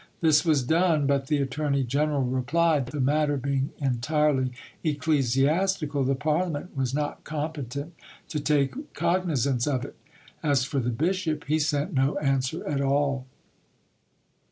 [0.19, 4.51] This was done, but the attorney general replied that the matter being entirely
[4.83, 7.93] ecclesiastical the Parliament was not competent
[8.29, 9.95] to take cognisance of it.
[10.41, 13.27] As for the bishop, he sent no answer at all.